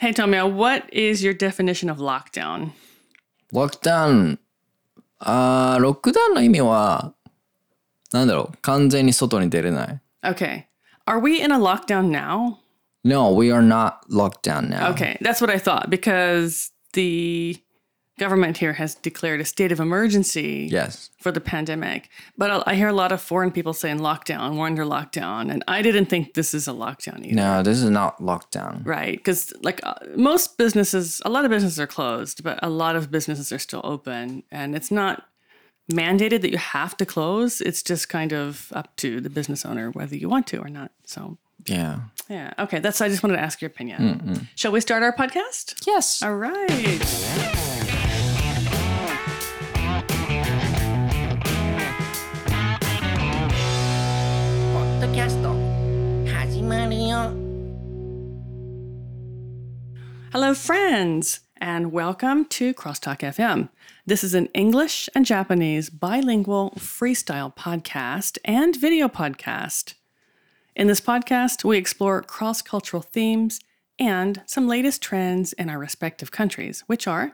[0.00, 2.70] Hey, Tomoya, what is your definition of lockdown?
[3.52, 4.38] Lockdown.
[5.20, 7.14] Uh, あー、ロックダウンの意味は、
[8.12, 10.00] なんだろう、完全に外に出れない。
[10.22, 10.66] Okay.
[11.06, 12.58] Are we in a lockdown now?
[13.04, 14.90] No, we are not locked down now.
[14.92, 15.18] Okay.
[15.20, 17.56] That's what I thought because the
[18.18, 21.10] government here has declared a state of emergency Yes.
[21.20, 22.10] for the pandemic.
[22.36, 25.50] But I hear a lot of foreign people saying lockdown, we're under lockdown.
[25.52, 27.34] And I didn't think this is a lockdown either.
[27.34, 28.84] No, this is not lockdown.
[28.86, 29.16] Right.
[29.16, 33.10] Because, like, uh, most businesses, a lot of businesses are closed, but a lot of
[33.10, 34.42] businesses are still open.
[34.50, 35.24] And it's not
[35.90, 37.60] mandated that you have to close.
[37.62, 40.90] It's just kind of up to the business owner whether you want to or not.
[41.06, 42.00] So, Yeah.
[42.28, 42.52] yeah.
[42.58, 42.78] Okay.
[42.78, 44.48] That's, I just wanted to ask your opinion.
[44.54, 45.86] Shall we start our podcast?
[45.86, 46.22] Yes.
[46.22, 47.77] All right.
[60.30, 63.70] Hello, friends, and welcome to Crosstalk FM.
[64.04, 69.94] This is an English and Japanese bilingual freestyle podcast and video podcast.
[70.76, 73.58] In this podcast, we explore cross cultural themes
[73.98, 77.32] and some latest trends in our respective countries, which are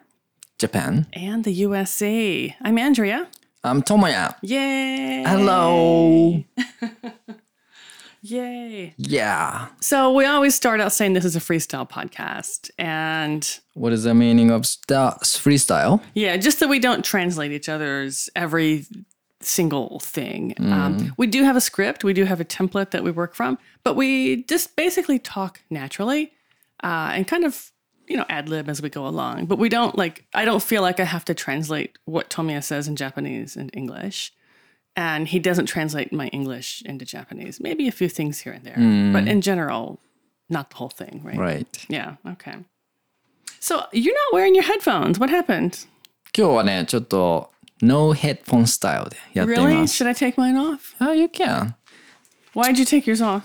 [0.57, 1.09] Japan.
[1.15, 2.55] and the USA.
[2.63, 3.27] I'm Andrea.
[3.65, 4.37] I'm Tomoya.
[4.41, 5.25] Yay!
[5.27, 6.45] Hello.
[8.27, 8.95] Yay!
[8.97, 9.69] Yeah.
[9.81, 14.15] So we always start out saying this is a freestyle podcast, and What is the
[14.15, 16.03] meaning of sta- freestyle?
[16.15, 18.87] Yeah, just that we don't translate each other's every
[19.41, 20.55] single thing.
[20.59, 23.59] Um, we do have a script, we do have a template that we work from,
[23.83, 26.33] but we just basically talk naturally
[26.83, 27.73] uh, and kind of,
[28.09, 29.45] you know, ad lib as we go along.
[29.45, 32.89] But we don't like, I don't feel like I have to translate what Tomoya says
[32.89, 34.33] in Japanese and English
[34.96, 37.62] And he doesn't translate my English into Japanese.
[37.62, 38.76] Maybe a few things here and there,
[39.14, 40.00] but in general,
[40.50, 41.38] not the whole thing, right?
[41.38, 41.86] Right.
[41.88, 42.56] Yeah, okay.
[43.62, 45.20] So you're not wearing your headphones.
[45.20, 45.86] What happened?
[46.36, 49.76] 今日はね、ちょっと No headphone style でやってみ Really?
[49.82, 50.04] ます。
[50.04, 50.96] Should I take mine off?
[51.00, 51.76] Ah, you can.
[52.54, 53.44] Why'd you take yours off?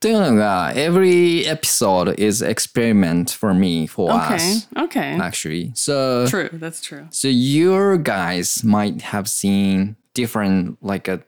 [0.00, 4.34] というのが、every episode is experiment for me, for Okay.
[4.36, 5.16] us, Okay.
[5.20, 5.70] actually.
[5.74, 6.48] So, True.
[6.52, 7.06] That's true.
[7.10, 11.23] so your guys might have seen different, like a,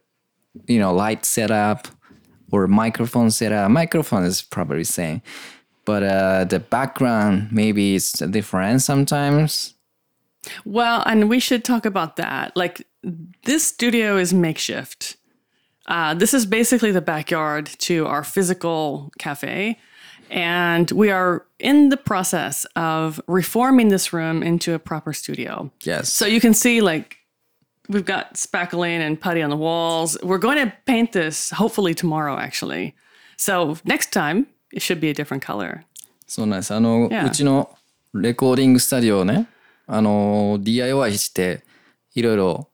[0.67, 1.87] you know, light setup
[2.51, 3.69] or microphone setup.
[3.71, 5.21] Microphone is probably the same,
[5.85, 9.73] but uh, the background maybe it's different sometimes.
[10.63, 12.55] Well, and we should talk about that.
[12.55, 12.87] Like,
[13.43, 15.17] this studio is makeshift.
[15.87, 19.79] Uh, this is basically the backyard to our physical cafe.
[20.29, 25.71] And we are in the process of reforming this room into a proper studio.
[25.83, 26.11] Yes.
[26.11, 27.17] So you can see, like,
[27.89, 30.17] we've got spackling and putty on the walls.
[30.23, 32.93] We're going to paint this hopefully tomorrow, actually.
[33.37, 35.83] So next time, it should be a different color.
[36.27, 36.73] そうなんです。
[36.73, 37.27] あの、Yeah.
[37.27, 37.69] うちの
[38.13, 39.47] レコーディングスタジオをね、
[39.87, 41.63] あの、DIY して、
[42.15, 42.69] いろいろ、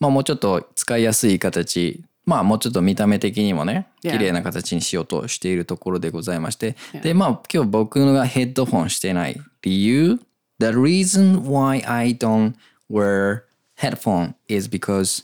[0.00, 4.12] まあもうちょっと使いやすい形、まあもうちょっと見た目的にもね、Yeah.
[4.12, 10.20] 綺麗な形にしようとしているところでございまして、で、まあ今日僕がヘッドフォンしてない理由、
[10.58, 12.54] The reason why I don't
[12.90, 13.42] wear
[13.82, 15.22] headphone is because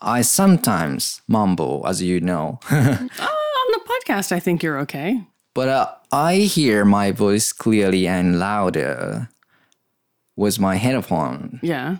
[0.00, 2.58] I sometimes mumble, as you know.
[2.70, 5.24] On the podcast, I think you're okay.
[5.54, 9.28] But uh, I hear my voice clearly and louder
[10.36, 11.96] with my headphone, Yeah.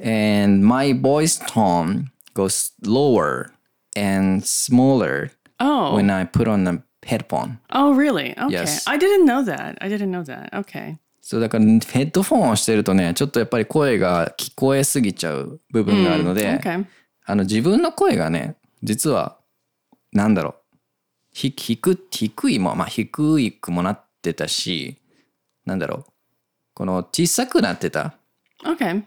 [0.00, 3.50] and my voice tone goes lower
[3.96, 5.30] and smaller
[5.60, 5.94] Oh.
[5.96, 7.58] when I put on the headphone.
[7.72, 8.30] oh, really?
[8.38, 8.52] Okay.
[8.52, 8.84] Yes.
[8.86, 9.78] I didn't know that.
[9.80, 10.50] I didn't know that.
[10.54, 10.98] Okay.
[11.30, 11.68] そうだからヘ
[12.04, 16.58] ッドフォンをしてるとね、ちょっとやっぱり声が聞こえすぎちゃう部分があるので.
[17.26, 19.36] あの自分の声がね、実は
[20.10, 20.76] なんだろう、
[21.34, 24.96] ひ低低いもまあ低くもなってたし、
[25.66, 26.12] なんだろう、
[26.72, 28.14] この小さくなってた。
[28.64, 29.02] Okay.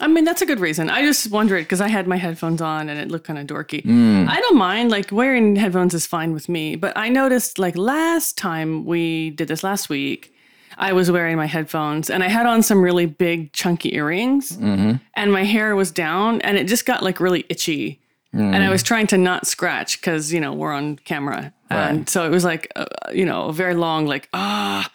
[0.00, 0.90] I mean, that's a good reason.
[0.90, 3.84] I just wondered because I had my headphones on and it looked kind of dorky.
[3.86, 4.90] I don't mind.
[4.90, 6.74] Like wearing headphones is fine with me.
[6.74, 10.34] But I noticed like last time we did this last week,
[10.80, 14.94] I was wearing my headphones and I had on some really big chunky earrings mm-hmm.
[15.14, 18.00] and my hair was down and it just got like really itchy.
[18.34, 18.54] Mm.
[18.54, 18.70] And I mm.
[18.70, 21.52] was trying to not scratch because, you know, we're on camera.
[21.70, 21.88] Right.
[21.88, 24.90] And so it was like, uh, uh, you know, a very long, like, ah.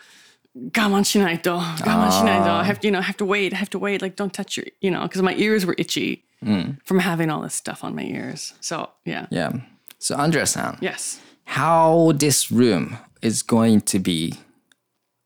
[2.35, 2.63] Oh, oh, I ah.
[2.63, 3.53] have to, you know, I have to wait.
[3.53, 4.01] I have to wait.
[4.01, 6.81] Like, don't touch your, you know, because my ears were itchy mm.
[6.85, 8.53] from having all this stuff on my ears.
[8.61, 9.27] So, yeah.
[9.31, 9.51] Yeah.
[9.99, 10.77] So, Andrea-san.
[10.79, 11.19] Yes.
[11.43, 14.35] How this room is going to be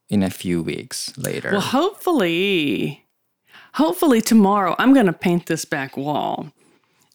[0.09, 1.51] in a few weeks later.
[1.51, 3.06] Well, hopefully,
[3.73, 6.51] hopefully tomorrow I'm going to paint this back wall.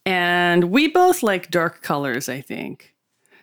[0.07, 2.95] And we both like dark colors, I think.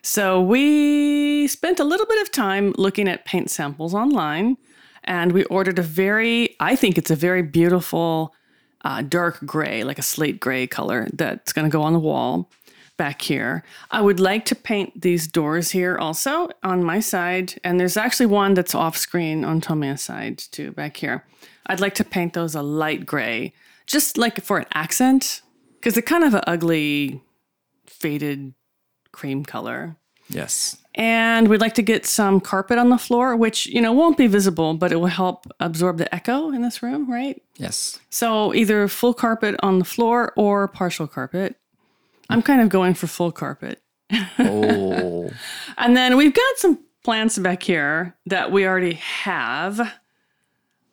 [0.02, 4.56] So we spent a little bit of time looking at paint samples online
[5.04, 8.34] and we ordered a very, I think it's a very beautiful
[8.84, 12.50] uh, dark gray, like a slate gray color that's going to go on the wall
[13.02, 13.64] back here.
[13.90, 17.60] I would like to paint these doors here also on my side.
[17.64, 21.24] And there's actually one that's off screen on Tomoya's side too, back here.
[21.66, 23.54] I'd like to paint those a light gray,
[23.86, 25.42] just like for an accent,
[25.74, 27.20] because they're kind of an ugly,
[27.86, 28.54] faded
[29.10, 29.96] cream color.
[30.28, 30.76] Yes.
[30.94, 34.28] And we'd like to get some carpet on the floor, which, you know, won't be
[34.28, 37.42] visible, but it will help absorb the echo in this room, right?
[37.56, 37.98] Yes.
[38.10, 41.56] So either full carpet on the floor or partial carpet.
[42.31, 43.81] I'm kind of going for full carpet.
[44.39, 45.29] Oh.
[45.77, 49.95] And then we've got some plants back here that we already have,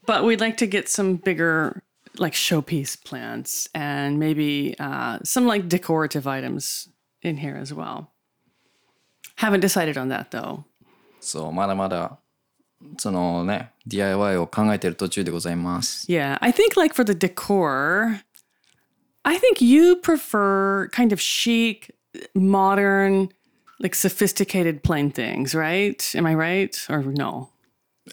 [0.06, 1.82] but we'd like to get some bigger,
[2.18, 6.88] like showpiece plants and maybe uh, some like decorative items
[7.22, 8.12] in here as well.
[9.36, 10.64] Haven't decided on that though.
[11.20, 12.18] そう、まだまだ、
[12.98, 16.06] そのね、DIY を考えている途中でございます。
[16.12, 18.20] Yeah, I think like for the decor,
[19.25, 21.91] I think you prefer kind of chic,
[22.33, 23.29] modern,
[23.79, 26.15] like sophisticated plain things, right?
[26.15, 27.49] Am I right or no?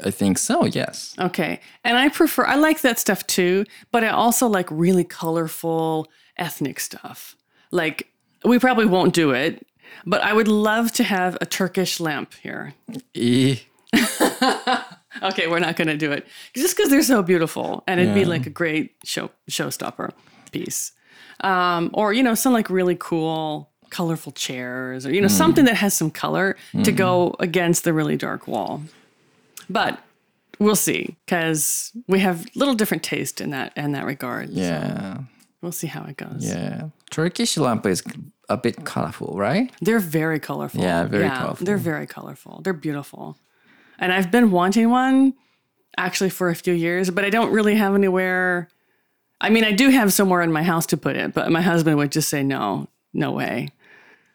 [0.05, 1.15] I think so, yes.
[1.19, 1.61] Okay.
[1.85, 6.07] And I prefer I like that stuff too, but I also like really colorful
[6.37, 7.37] ethnic stuff.
[7.71, 8.09] Like
[8.45, 9.67] we probably won't do it,
[10.05, 12.75] but I would love to have a Turkish lamp here.
[13.15, 13.77] ええ eh.
[15.23, 18.25] Okay, we're not going to do it just because they're so beautiful, and it'd be
[18.25, 20.11] like a great show showstopper
[20.53, 20.93] piece,
[21.41, 25.77] um, or you know, some like really cool, colorful chairs, or you know, something that
[25.77, 28.83] has some color to go against the really dark wall.
[29.69, 29.99] But
[30.59, 34.49] we'll see because we have a little different taste in that in that regard.
[34.53, 35.19] so Yeah.
[35.61, 36.45] we'll see how it goes.
[36.47, 36.89] Yeah.
[37.11, 38.03] Turkish lamp is
[38.49, 39.71] a bit colorful, right?
[39.81, 40.83] They're very colorful.
[40.83, 41.65] Yeah, very colorful.
[41.67, 42.61] They're very colorful.
[42.63, 43.37] They're beautiful.
[43.99, 45.35] And I've been wanting one
[45.97, 48.69] actually for a few years, but I don't really have anywhere.
[49.41, 51.97] I mean, I do have somewhere in my house to put it, but my husband
[51.99, 53.69] would just say, no, no way.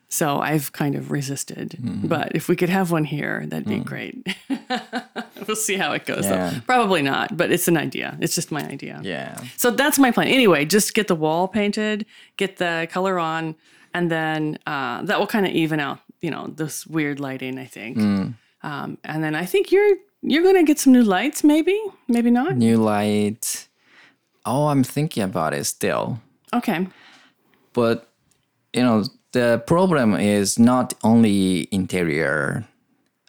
[0.10, 1.70] So I've kind of resisted.
[1.82, 2.08] Mm-hmm.
[2.08, 3.80] But if we could have one here, that'd Mm.
[3.80, 4.28] be great.
[5.48, 6.50] we'll see how it goes, Yeah.
[6.50, 6.60] though.
[6.68, 8.18] Probably not, but it's an idea.
[8.20, 9.00] It's just my idea.
[9.04, 9.40] Yeah.
[9.58, 10.28] So that's my plan.
[10.28, 12.06] Anyway, just get the wall painted,
[12.38, 13.56] get the color on,
[13.94, 17.58] and then uh, that will kind of even out, you know, this weird lighting.
[17.58, 21.80] I think, um, and then I think you're you're gonna get some new lights, maybe,
[22.08, 22.56] maybe not.
[22.58, 23.68] New light.
[24.46, 26.20] Oh, I'm thinking about it still.
[26.54, 26.88] Okay.
[27.74, 28.08] But
[28.74, 32.66] you know, the problem is not only interior.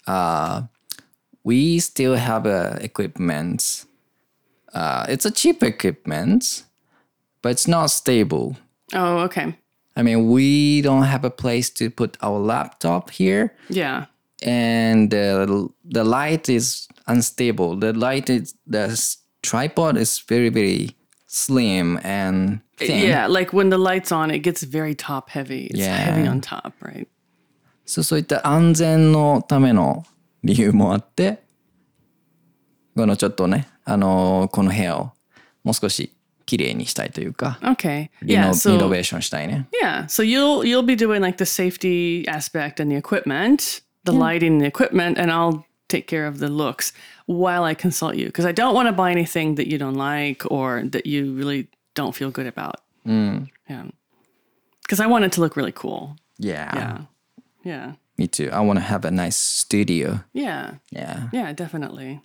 [0.06, 0.62] Uh,
[1.44, 3.84] we still have uh, equipment.
[4.72, 6.64] Uh, it's a cheap equipment,
[7.42, 8.56] but it's not stable.
[8.94, 9.56] Oh, okay.
[9.96, 14.06] I mean, we don't have a place to put our laptop here, Yeah.
[14.42, 17.76] and the the light is unstable.
[17.76, 18.88] The light is the
[19.42, 20.96] tripod is very very
[21.31, 23.07] slim and thin.
[23.07, 25.67] Yeah, like when the lights on, it gets very top heavy.
[25.67, 25.95] It's Yeah.
[25.95, 27.07] heavy on top, right?
[27.85, 30.03] そうそういった安全のための
[30.43, 31.41] 理由もあって
[32.95, 35.11] このちょっとねあのこの部屋を
[35.63, 36.11] もう少し
[36.45, 38.09] 綺麗にしたいというか Okay.
[38.21, 38.71] リノ Yeah.
[38.71, 40.03] リノ So ベーションしたいね yeah.
[40.05, 44.61] So you'll you'll be doing like the safety aspect and the equipment, the lighting, and
[44.61, 46.93] the equipment, and I'll take care of the looks
[47.32, 50.42] while I consult you because I don't want to buy anything that you don't like
[50.50, 52.80] or that you really don't feel good about.
[53.06, 53.48] Mm.
[53.68, 53.84] Yeah.
[54.82, 56.16] Because I want it to look really cool.
[56.38, 56.98] Yeah, Yeah.
[57.64, 57.92] Yeah.
[58.18, 60.74] me too I want to have a nice studio Yeah.
[60.90, 62.20] yeah Yeah, definitely.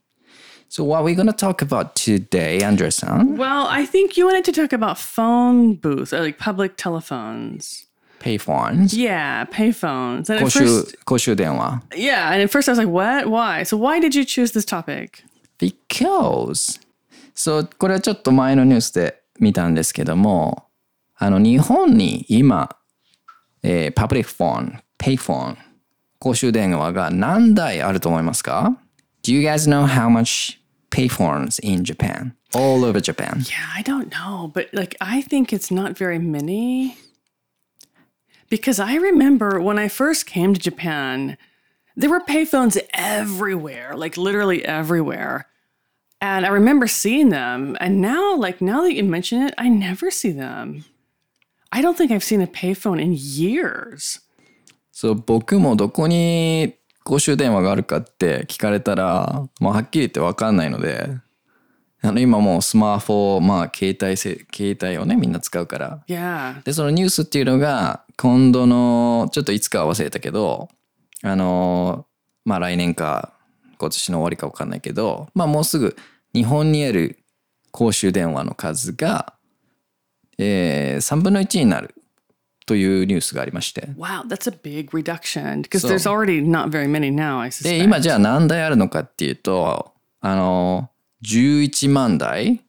[0.69, 4.51] so what are we gonna talk about today Andrea-san Well, I think you wanted to
[4.51, 7.85] talk about phone booths or like public telephones
[8.20, 10.30] payphones Yeah, payphones.
[10.30, 13.26] And 公 at 衆 first, 公衆電話 yeah, and at first I was like, what?
[13.28, 13.64] Why?
[13.64, 15.24] So why did you choose this topic?
[15.58, 16.80] Because
[17.34, 20.66] そうこれはちょっと前のニュースで見たんですけども
[21.16, 22.68] あの日本に今、
[23.62, 25.58] えー、パブリックフォン、ペイフォン、
[26.18, 28.76] 公衆電話が何台あると思いますか
[29.22, 30.58] ?Do you guys know how much
[30.90, 32.32] payphones in Japan?
[32.54, 33.40] All over Japan.
[33.44, 36.96] Yeah, I don't know, but like I think it's not very many.
[38.48, 41.38] Because I remember when I first came to Japan,
[41.96, 45.46] there were payphones everywhere, like literally everywhere.
[46.20, 47.76] And I remember seeing them.
[47.80, 50.84] And now, like now that you mention it, I never see them.
[51.72, 54.20] I don't think I've seen a payphone in years.
[54.92, 61.08] そう僕もどこに公衆電話があるかって聞かれたら、まあ、はっきり言って分かんないので
[62.01, 66.63] あの今もうスマホまあ携帯せ携帯をねみんな使うから Yeah.
[66.63, 70.69] でそのニュースっていうのが今度のちょっといつかは忘れたけど
[71.23, 72.05] あの
[72.45, 73.33] まあ来年か
[73.77, 75.95] 今年の終わりか分かんないけど、まあもうすぐ
[76.33, 77.19] 日本にある
[77.71, 79.33] 公衆電話の数が、
[80.37, 81.93] えー、3分の1になる
[82.65, 83.89] というニュースがありまして。
[83.97, 87.83] Wow, that's a big reduction because there's already not very many now, I で、suspect.
[87.83, 90.89] 今じゃあ何台あるのかっていうと、あの、
[91.23, 92.63] 11万台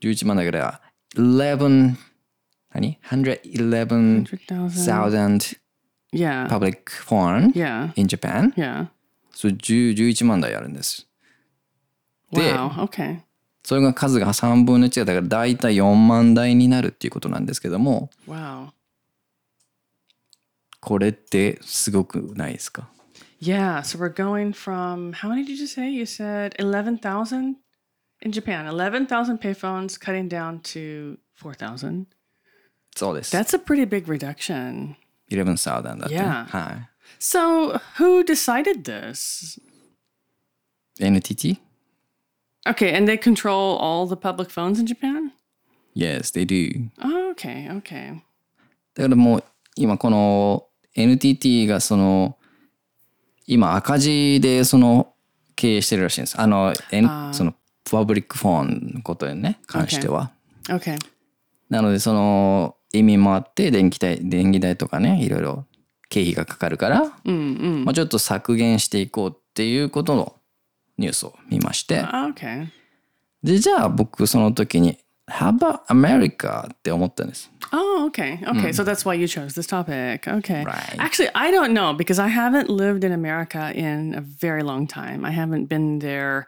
[0.00, 0.80] ?11 万台ぐらいは、
[1.16, 1.96] 11、
[2.72, 5.58] 何 ?111,000 100,000.
[6.12, 6.46] Yeah.
[6.48, 7.92] public phone Yeah.
[7.96, 8.52] in Japan?
[8.54, 8.86] Yeah.
[9.32, 11.08] そう10 11万台あるんです。
[12.32, 12.70] で Wow.
[12.86, 13.18] Okay.
[13.64, 18.68] それが数が3分の1だから大体4万台になるっていうことなんですけども、Wow.
[20.80, 22.88] これってすごくないですか？
[23.43, 23.81] Yeah.
[23.81, 25.89] So we're going from how many did you say?
[25.89, 27.55] You said 11,000
[28.21, 28.67] in Japan.
[28.67, 32.07] 11,000 payphones cutting down to 4,000.
[32.95, 33.35] そうです。
[33.35, 34.95] That's a pretty big reduction.
[35.29, 36.45] 11,000だって、 Yeah.
[36.45, 36.89] はい。
[37.19, 39.59] So who decided this?
[40.99, 41.57] NTT?
[42.67, 42.93] Okay.
[42.93, 45.31] And they control all the public phones in Japan?
[45.95, 46.89] Yes, they do.
[47.01, 47.69] Oh, okay.
[47.77, 48.21] Okay.
[48.95, 49.43] だからもう
[49.75, 52.37] 今この NTT がその
[53.46, 55.14] 今赤字でその
[55.56, 56.40] 経営してるらしいんです。
[56.40, 57.54] あの、N- その
[57.90, 60.32] パブリックフォンのことにね、関しては。
[60.68, 60.98] Okay.
[61.68, 65.66] なのでその意味もあって電気代、電気代とかね、いろいろ
[66.08, 70.36] 経費がかかるから、まあちょっと削減していこうっていうことの
[70.96, 72.68] ニュースを見まして、Okay.
[73.42, 74.98] で、じゃあ僕その時に、
[75.29, 76.67] How about America?
[76.73, 77.51] って思ったんです。
[77.71, 78.39] Oh, okay.
[78.43, 78.73] Okay.
[78.73, 80.27] So that's why you chose this topic.
[80.27, 80.63] Okay.
[80.63, 80.95] Right.
[80.97, 85.23] Actually, I don't know because I haven't lived in America in a very long time.
[85.23, 86.47] I haven't been there.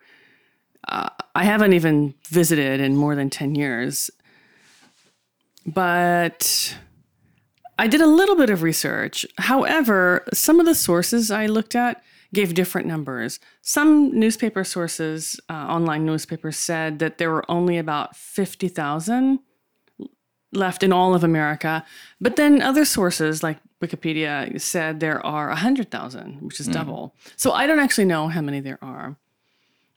[0.88, 4.10] Uh, I haven't even visited in more than 10 years.
[5.66, 6.76] But
[7.78, 9.26] I did a little bit of research.
[9.38, 12.02] However, some of the sources I looked at
[12.37, 13.41] gave different numbers.
[13.63, 19.39] Some newspaper sources, uh, online newspapers, said that there were only about 50,000
[20.53, 21.83] left in all of America.
[22.21, 27.15] But then other sources like Wikipedia said there are 100,000, which is double.
[27.37, 29.17] So I don't actually know how many there are.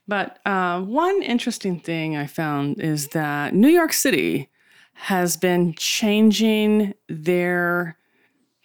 [0.08, 4.50] But uh, one interesting thing I found is that New York City
[4.94, 7.98] has been changing their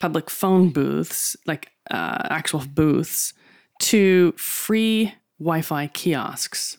[0.00, 3.35] public phone booths, like uh, actual booths,
[3.81, 6.78] to free Wi Fi kiosks.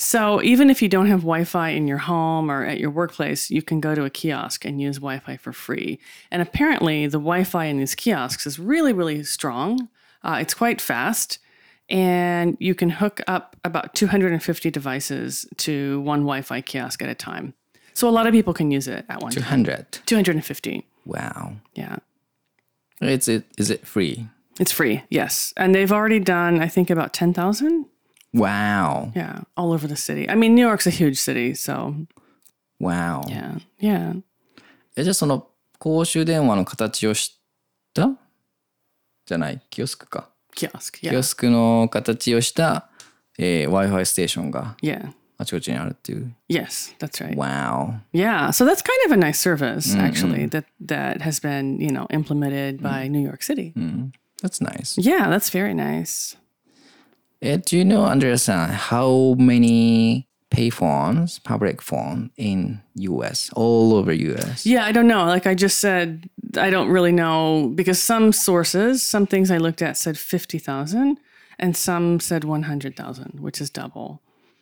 [0.00, 3.62] So even if you don't have Wi-Fi in your home or at your workplace, you
[3.62, 5.98] can go to a kiosk and use Wi-Fi for free.
[6.30, 9.88] And apparently, the Wi-Fi in these kiosks is really, really strong.
[10.22, 11.40] Uh, it's quite fast,
[11.88, 17.54] and you can hook up about 250 devices to one Wi-Fi kiosk at a time.
[17.92, 19.42] So a lot of people can use it at one time.
[19.64, 19.98] 200.
[20.06, 20.86] 250.
[21.06, 21.56] Wow.
[21.74, 21.96] Yeah.
[23.00, 24.28] Is it, is it free?
[24.59, 25.51] It's free, yes.
[25.57, 27.85] And they've already done, I think, about 10,000.
[28.33, 29.11] Wow.
[29.15, 30.29] Yeah, all over the city.
[30.29, 31.95] I mean, New York's a huge city, so
[32.79, 33.21] Wow.
[33.27, 34.21] yeah, yeah.
[34.95, 35.47] えじゃあその
[35.79, 37.39] 公衆電話の形をし
[37.93, 38.09] た
[39.25, 40.29] じゃないキオスクか。
[40.55, 41.17] Kiosk, キ yeah.
[41.17, 42.89] オスクの形をした、
[43.39, 45.11] えー Wi-Fi ステーションが Yeah.
[45.37, 46.31] あちこちにあるっていう。
[46.49, 47.35] Yes, that's right.
[47.35, 47.99] Wow.
[48.13, 52.05] Yeah, so that's kind of a nice service actually that that has been, you know,
[52.11, 53.73] implemented by New York City.
[54.42, 54.96] That's nice.
[54.98, 56.36] Yeah, that's very nice.
[57.42, 63.94] Uh, do you know, Andrea, uh, how many pay phones, public phone in US, all
[63.94, 64.66] over US?
[64.66, 65.24] Yeah, I don't know.
[65.24, 69.82] Like I just said, I don't really know because some sources, some things I looked
[69.82, 71.18] at said 50,000
[71.58, 74.20] and some said 100,000, which is double.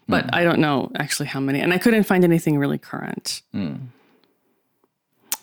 [0.09, 0.31] But mm.
[0.33, 1.61] I don't know actually how many.
[1.61, 3.43] And I couldn't find anything really current.
[3.55, 3.89] Mm.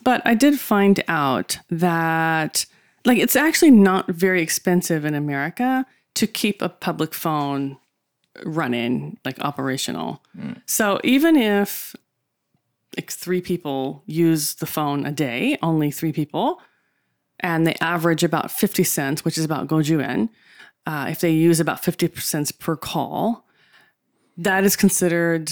[0.03, 2.65] But I did find out that
[3.05, 7.77] like it's actually not very expensive in America to keep a public phone
[8.45, 10.23] running, like operational.
[10.65, 11.95] So even if
[12.97, 16.61] like three people use the phone a day, only three people,
[17.39, 20.29] and they average about 50 cents, which is about gojuan.
[20.85, 23.47] Uh, if they use about 50 cents per call,
[24.37, 25.51] that is considered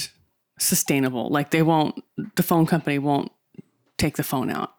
[0.60, 1.30] sustainable.
[1.30, 2.04] Like they won't,
[2.36, 3.32] the phone company won't
[3.98, 4.76] take the phone out.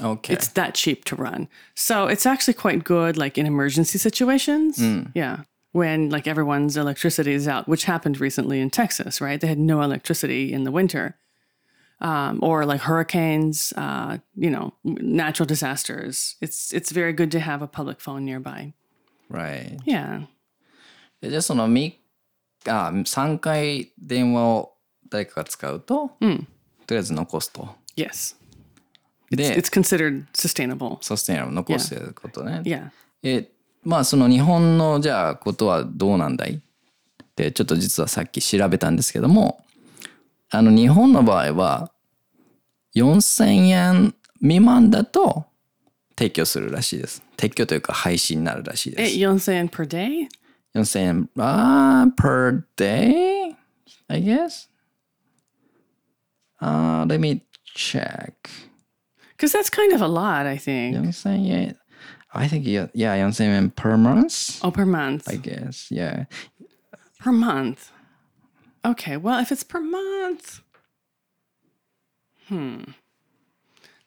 [0.00, 0.34] Okay.
[0.34, 1.48] It's that cheap to run.
[1.74, 4.78] So it's actually quite good, like in emergency situations.
[5.14, 5.42] Yeah.
[5.72, 9.40] When like everyone's electricity is out, which happened recently in Texas, right?
[9.40, 11.16] They had no electricity in the winter.
[12.00, 16.36] Um, or like hurricanes, uh, you know, natural disasters.
[16.40, 18.72] It's it's very good to have a public phone nearby.
[19.28, 19.76] right.
[19.84, 20.26] Yeah.
[21.20, 22.00] えじゃあそのみ
[22.68, 24.74] あ3回電話を
[25.10, 27.68] 誰かが使うと、とりあえず残すと。
[27.96, 28.36] Yes.
[29.35, 30.97] で、It's considered sustainable.
[31.01, 32.61] サステイナブル残すってことね。
[32.65, 32.89] Yeah.
[33.23, 33.49] え
[33.83, 36.59] まあその日本のじゃあことはどうなんだいっ
[37.35, 39.63] てちょっと実はさっき調べたんですけども
[40.49, 41.91] あの日本の場合は
[42.95, 45.45] 4000円未満だと
[46.17, 50.27] 提供するらしいです提供というか配信になるらしいでえ、す4000円 per day?
[50.75, 53.55] 4000円あー per day?
[54.07, 54.69] I guess?
[56.61, 57.41] Uh, let me
[57.75, 58.33] check
[59.35, 60.95] Because that's kind of a lot, I think.
[60.95, 61.75] 4000円
[62.35, 65.27] I think yeah, yeah 4000円 per month Oh, per month.
[65.29, 66.25] I guess yeah
[67.19, 67.91] per month.
[68.85, 70.61] Okay, well, if it's per month,
[72.49, 72.83] hmm.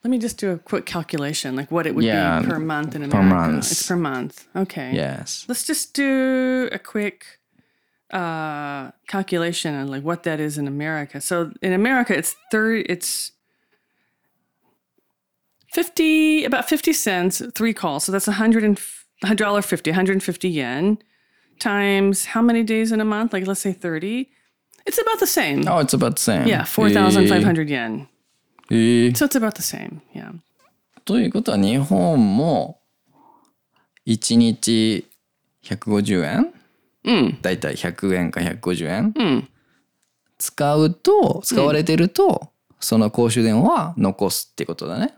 [0.04, 2.94] Let me just do a quick calculation, like what it would Yeah, be per month
[2.94, 3.16] in America.
[3.16, 3.72] per month.
[3.72, 4.46] It's per month.
[4.54, 4.92] Okay.
[4.94, 7.40] yes Let's just do a quick
[8.12, 11.20] uh, calculation on like what that is in America.
[11.20, 12.82] So in America, it's thirty.
[12.82, 13.32] It's
[15.73, 18.05] fifty, about fifty cents, three calls.
[18.05, 18.79] So that's a hundred and
[19.37, 20.97] dollar fifty, hundred and fifty yen,
[21.59, 23.33] times how many days in a month?
[23.33, 24.29] Like let's say thirty.
[24.85, 25.67] It's about the same.
[25.67, 26.47] Oh, it's about the same.
[26.47, 28.07] Yeah, four thousand five hundred yen.
[28.69, 30.01] えーえー So it's about the same.
[30.15, 30.33] Yeah.
[31.05, 32.79] ということは日本も
[34.07, 35.05] 1日
[35.63, 36.53] 150円
[37.03, 37.41] うん。
[37.41, 39.49] だいたい100円か150円うん。
[40.37, 45.13] 使うと使われてると、 その公衆電話は残すってことだね。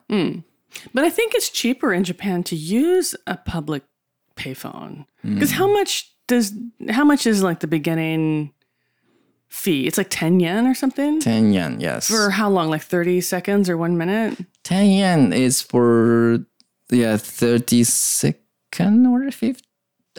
[0.93, 3.83] But I think it's cheaper in Japan to use a public
[4.35, 5.05] payphone.
[5.23, 6.53] Because how much does
[6.89, 8.51] how much is like the beginning
[9.49, 9.85] fee?
[9.87, 11.19] It's like 10 yen or something?
[11.19, 12.07] 10 yen, yes.
[12.07, 12.69] For how long?
[12.69, 14.37] Like 30 seconds or 1 minute?
[14.63, 16.45] 10 yen is for
[16.89, 19.61] yeah 30 second or 50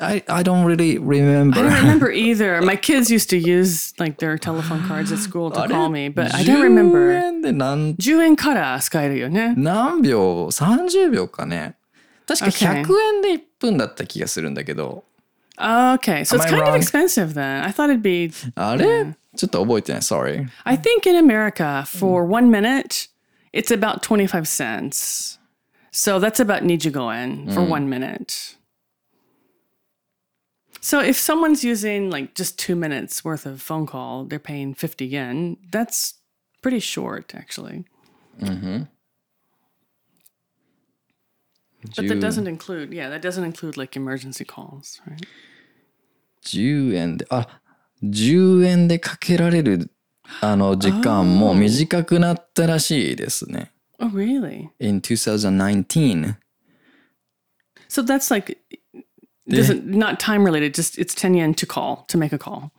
[0.01, 1.57] I, I don't really remember.
[1.59, 2.61] I don't remember either.
[2.63, 6.35] My kids used to use like their telephone cards at school to call me, but
[6.35, 7.13] I don't 10 remember.
[7.13, 9.55] 円で何10円から使えるよね。
[9.57, 11.77] 何秒 ?30 秒かね。
[12.27, 12.83] 確か Okay.
[12.83, 15.05] 100円で1分だった気がするんだけど、
[15.57, 16.77] Okay, so Am it's I kind of wrong?
[16.77, 17.63] expensive then.
[17.63, 18.33] I thought it'd be.
[18.57, 20.03] あれ、ちょっと覚えてない。
[20.03, 20.49] Sorry.
[20.65, 23.07] I think in America, for one minute,
[23.53, 25.39] it's about 25 cents.
[25.93, 28.57] So that's about nijigoen for one minute.
[30.81, 35.07] So if someone's using like just two minutes worth of phone call, they're paying 50
[35.07, 35.57] yen.
[35.71, 36.15] That's
[36.63, 37.85] pretty short, actually.
[38.39, 38.87] But
[41.97, 45.27] that 10 doesn't include, yeah, that doesn't include like emergency calls, right?
[46.43, 47.61] 10円で、あ、
[48.03, 49.91] 10円でかけられる
[50.41, 53.71] あの時間も短くなったらしいですね。
[53.99, 54.71] Oh, really?
[54.81, 56.37] In 2019.
[57.89, 58.59] So that's like,
[59.49, 60.75] doesn't not time related.
[60.75, 62.71] Just it's ten yen to call to make a call.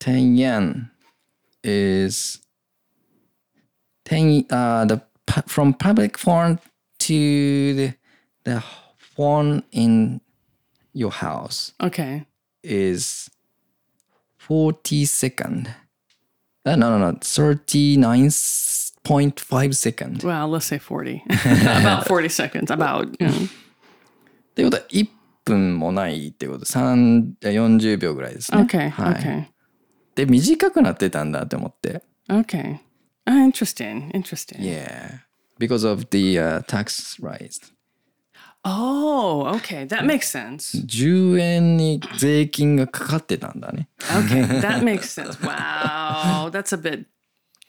[0.00, 0.90] 10 yen
[1.62, 2.40] is
[4.04, 6.58] 10 uh the pu- from public phone
[6.98, 7.94] to the
[8.44, 8.62] the
[8.98, 10.20] phone in
[10.92, 12.26] your house Okay.
[12.64, 13.30] is
[14.38, 15.72] 40 second
[16.66, 21.22] uh, no no no 39.5 second Well, let's say forty.
[21.28, 22.70] about forty seconds.
[22.70, 23.06] About.
[23.20, 23.34] You know.
[23.34, 23.48] っ
[24.54, 25.08] てことは1
[25.47, 28.89] 分もないってこと3 40秒ぐらいですね Okay.
[28.89, 29.45] はい Okay.
[30.15, 32.79] で短くなってたんだって思って Okay.
[33.25, 34.11] Ah, interesting.
[34.11, 34.59] Interesting.
[34.59, 35.19] Yeah
[35.59, 37.59] because of the、uh, tax rise
[38.69, 39.85] Oh, okay.
[39.85, 40.75] That makes sense.
[40.85, 43.87] 10円に税金がかかってたんだね。
[43.99, 45.39] Okay, that makes sense.
[45.39, 47.05] Wow, that's a bit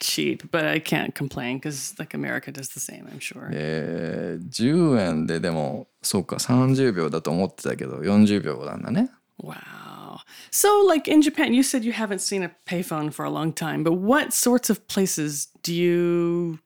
[0.00, 3.06] cheap, but I can't complain because like America does the same.
[3.10, 3.48] I'm sure.
[3.52, 9.10] えー、10円ででもそうか30秒だと思ってたけど40秒なんだね。
[9.42, 10.20] Wow.
[10.50, 13.82] So, like in Japan, you said you haven't seen a payphone for a long time,
[13.82, 16.60] but what sorts of places do you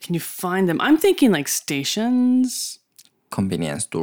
[0.00, 0.80] can you find them?
[0.80, 2.80] I'm thinking like stations.
[3.30, 4.00] コンビニエンススト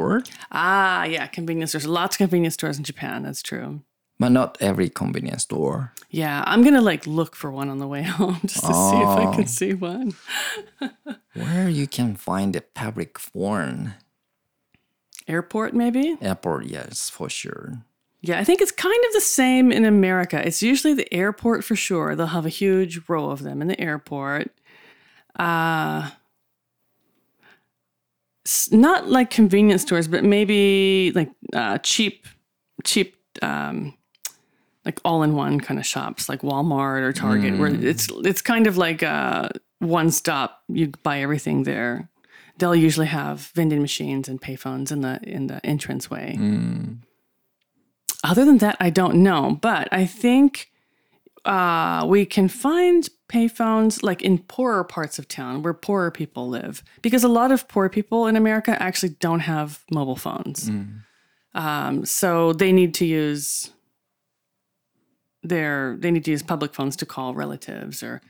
[0.50, 1.86] ア Ah, yeah, convenience stores.
[1.86, 3.24] Lots of convenience stores in Japan.
[3.24, 3.82] That's true.
[4.23, 5.93] but not every convenience store.
[6.09, 9.09] Yeah, I'm gonna like look for one on the way home just to see if
[9.09, 10.15] I can see one.
[11.35, 13.95] Where you can find a public phone.
[15.27, 16.17] Airport, maybe?
[16.21, 17.83] Airport, yes, for sure.
[18.21, 20.41] Yeah, I think it's kind of the same in America.
[20.47, 22.15] It's usually the airport for sure.
[22.15, 24.53] They'll have a huge row of them in the airport.
[25.37, 26.11] Uh,
[28.71, 32.29] not like convenience stores, but maybe like uh, cheap,
[32.85, 33.95] cheap, um,
[34.85, 39.03] like all-in-one kind of shops, like Walmart or Target, where it's it's kind of like
[39.03, 40.63] uh, one stop.
[40.69, 42.09] You buy everything there.
[42.59, 46.37] They'll usually have vending machines and payphones in the in the entranceway.
[48.25, 49.59] Other than that, I don't know.
[49.61, 50.71] But I think
[51.45, 56.83] uh, we can find payphones like in poorer parts of town where poorer people live.
[57.01, 60.71] Because a lot of poor people in America actually don't have mobile phones.
[61.55, 63.73] Um, so they need to use
[65.43, 68.21] their they need to use public phones to call relatives or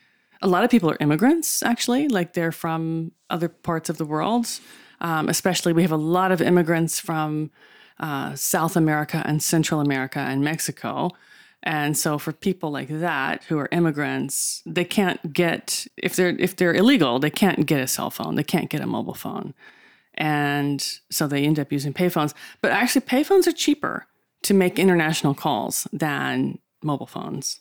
[0.41, 4.47] a lot of people are immigrants actually like they're from other parts of the world.
[5.01, 7.51] Um, especially we have a lot of immigrants from
[7.99, 11.11] uh, south america and central america and mexico.
[11.65, 16.57] And so for people like that who are immigrants they can't get if they're if
[16.57, 18.35] they're illegal they can't get a cell phone.
[18.37, 19.55] They can't get a mobile phone.
[20.15, 22.35] And so they end up using payphones.
[22.61, 24.07] But actually payphones are cheaper
[24.43, 27.61] to make international calls than mobile phones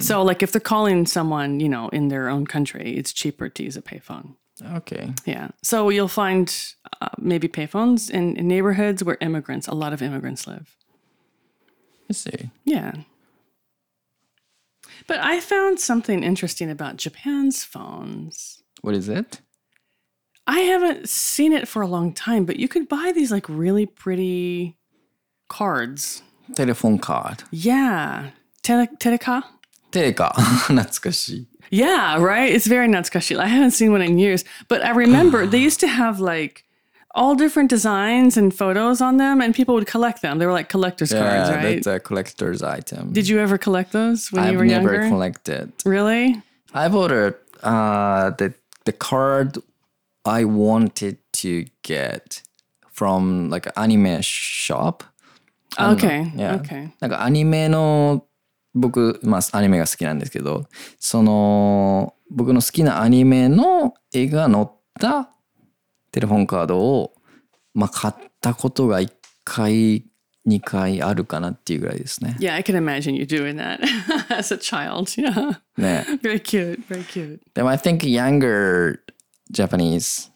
[0.00, 3.62] so, like, if they're calling someone, you know, in their own country, it's cheaper to
[3.62, 4.36] use a payphone.
[4.74, 5.12] Okay.
[5.26, 5.48] Yeah.
[5.62, 10.46] So you'll find uh, maybe payphones in, in neighborhoods where immigrants, a lot of immigrants
[10.46, 10.76] live.
[12.08, 12.50] I see.
[12.64, 12.92] Yeah.
[15.06, 18.62] But I found something interesting about Japan's phones.
[18.80, 19.40] What is it?
[20.46, 23.86] I haven't seen it for a long time, but you could buy these like really
[23.86, 24.78] pretty
[25.48, 26.22] cards
[26.54, 27.42] telephone card.
[27.50, 28.30] Yeah.
[28.62, 29.42] Tele- teleka?
[29.92, 30.32] Teleka.
[30.68, 31.46] Natsukashi.
[31.70, 32.52] Yeah, right?
[32.52, 33.38] It's very natsukashi.
[33.38, 36.64] I haven't seen one in years, but I remember they used to have like
[37.14, 40.38] all different designs and photos on them, and people would collect them.
[40.38, 41.74] They were like collector's yeah, cards, right?
[41.74, 43.12] That's a collector's item.
[43.12, 44.94] Did you ever collect those when I've you were younger?
[44.94, 45.72] I've never collected.
[45.84, 46.42] Really?
[46.74, 49.58] I've ordered uh, the, the card
[50.24, 52.42] I wanted to get
[52.90, 55.04] from like an anime shop.
[55.76, 56.32] Okay.
[56.34, 56.60] Yeah.
[56.60, 56.90] Okay.
[57.00, 58.26] なんかアニメの
[58.74, 60.66] 僕、まあ、アニメが好きなんですけど
[60.98, 64.66] その僕の好きなアニメの絵が載っ
[64.98, 65.30] た
[66.12, 67.12] テレフォンカードを、
[67.74, 69.12] まあ、買ったことが1
[69.44, 70.04] 回
[70.48, 72.36] 2回あるかなっていうぐらいですね。
[72.40, 73.80] Yeah, I can imagine you doing that
[74.34, 75.04] as a child.
[75.20, 75.60] Yeah.
[75.76, 76.80] ね Very cute.
[76.88, 77.40] Very cute.
[77.54, 79.00] でも I think younger
[79.52, 80.29] Japanese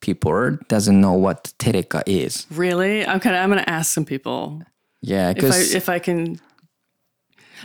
[0.00, 2.46] people doesn't know what tereka is.
[2.50, 3.06] Really?
[3.06, 4.62] Okay, I'm gonna ask some people.
[5.00, 6.40] Yeah, if I, if I can.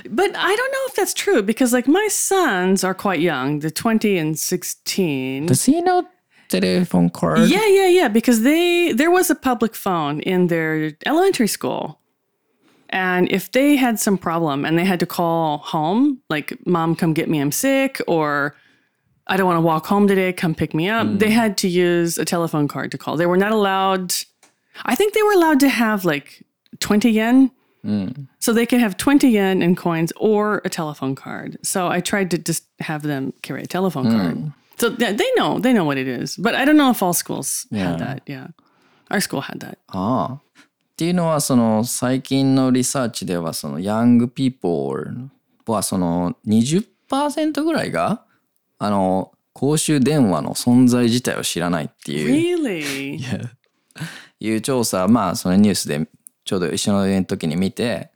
[0.10, 3.72] But I don't know if that's true because, like, my sons are quite young, the
[3.72, 5.48] 20 and 16.
[5.48, 6.08] Does he know
[6.50, 7.50] telephone card?
[7.50, 8.08] Yeah, yeah, yeah.
[8.08, 12.00] Because they there was a public phone in their elementary school,
[12.90, 17.14] and if they had some problem and they had to call home, like, "Mom, come
[17.14, 18.56] get me, I'm sick," or
[19.27, 22.19] I don't want to walk home today, come pick me up, they had to use
[22.19, 23.17] a telephone card to call.
[23.17, 24.13] They were not allowed
[24.85, 26.45] I think they were allowed to have like
[26.81, 27.51] 20 yen.
[28.39, 31.59] So they could have 20 yen in coins or a telephone card.
[31.63, 34.53] So I tried to just have them carry a telephone card.
[34.79, 36.37] So th- they know, they know what it is.
[36.37, 38.23] But I don't know if all schools had that.
[38.27, 38.49] Yeah.
[39.11, 39.79] Our school had that.
[39.89, 40.41] ああ。
[40.93, 45.29] っていうのはその最近のリサーチではそのヤングピーポー
[45.67, 48.25] はその20%ぐらいが
[48.80, 53.50] あの公衆電話の存在自体を知らないっていう Really?
[54.40, 56.08] いう調査まあそのニュースで
[56.46, 58.12] ちょうど一緒の時に見て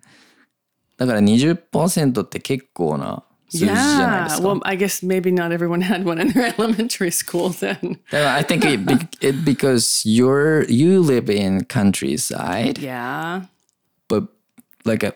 [0.97, 3.73] だから20%って結構な数字じゃ
[4.07, 4.29] ないで Yeah.
[4.29, 4.47] すか。
[4.47, 7.99] Well, I guess maybe not everyone had one in their elementary school then.
[8.13, 8.79] I think it,
[9.19, 13.47] it because you're you live in countryside Yeah.
[14.07, 14.27] but
[14.85, 15.15] like a,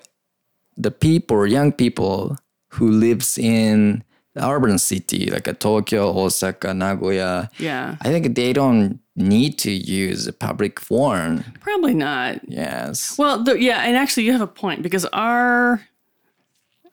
[0.75, 2.35] the people young people
[2.79, 4.03] who lives in
[4.37, 7.95] urban city like a Tokyo, Osaka, Nagoya Yeah.
[8.01, 11.43] I think they don't need to use a public form.
[11.61, 12.41] Probably not.
[12.47, 15.81] yes Well, the, yeah, and actually, you have a point because our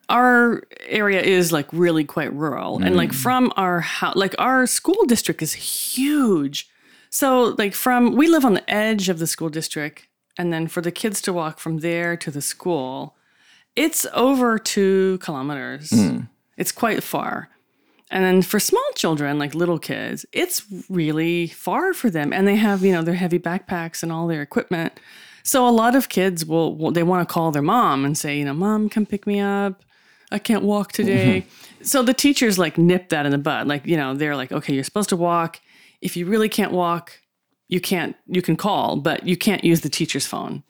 [0.09, 3.15] our area is like really quite rural, and like mm.
[3.15, 6.69] from our house, like our school district is huge.
[7.11, 10.07] So like from we live on the edge of the school district,
[10.39, 13.17] and then for the kids to walk from there to the school,
[13.75, 15.91] it's over two kilometers.
[15.91, 16.21] Hmm.
[16.57, 17.49] It's quite far.
[18.11, 22.33] And then for small children, like little kids, it's really far for them.
[22.33, 25.01] And they have, you know, their heavy backpacks and all their equipment.
[25.45, 28.39] So a lot of kids will, will they want to call their mom and say,
[28.39, 29.83] you know, mom, come pick me up.
[30.31, 31.45] I can't walk today.
[31.47, 31.85] Mm-hmm.
[31.85, 33.67] so the teachers like nip that in the bud.
[33.67, 35.61] Like, you know, they're like, okay, you're supposed to walk.
[36.03, 37.21] If you really can't walk,
[37.69, 40.63] you can't, you can call, but you can't use the teacher's phone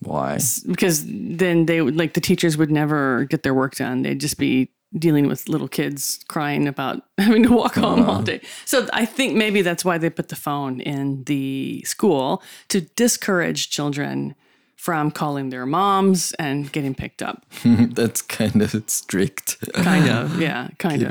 [0.00, 4.02] why because then they would like the teachers would never get their work done.
[4.02, 8.12] They'd just be dealing with little kids crying about having to walk home uh, all
[8.12, 8.22] uh-huh.
[8.22, 8.40] day.
[8.64, 13.70] So I think maybe that's why they put the phone in the school to discourage
[13.70, 14.34] children
[14.76, 17.44] from calling their moms and getting picked up.
[17.64, 19.58] that's kind of strict.
[19.72, 21.10] Kind of, yeah, kind of.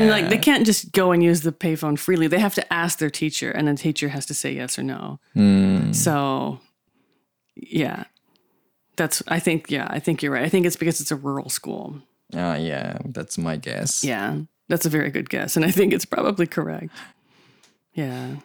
[0.00, 2.28] And like they can't just go and use the payphone freely.
[2.28, 5.18] They have to ask their teacher and the teacher has to say yes or no.
[5.36, 5.94] Mm.
[5.94, 6.60] So
[7.56, 8.04] yeah.
[8.96, 10.44] That's I think yeah, I think you're right.
[10.44, 12.00] I think it's because it's a rural school.
[12.34, 16.06] Ah, yeah that's my guess Yeah, that's a very good guess, and I think it's
[16.06, 16.90] probably correct.
[17.94, 18.40] Yeah.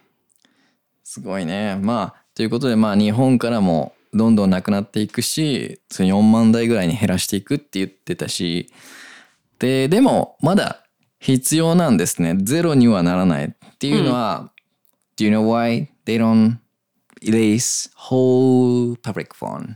[1.03, 1.75] すごいね。
[1.75, 8.71] まあ、ということでまあ日本からもどんどんなくなっていくしその4万台ぐらいに減らしていくって言ってたし
[9.59, 10.83] ででもまだ
[11.19, 14.51] 必要なんですねゼロにはならないっていうのは、
[15.17, 16.57] Do you know why they don't
[17.21, 19.75] erase whole public phone?